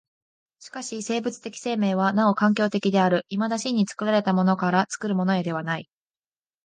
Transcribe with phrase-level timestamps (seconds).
[0.57, 5.91] しかし生物的生命はなお環境的である、いまだ真に作られたものから作るものへではない。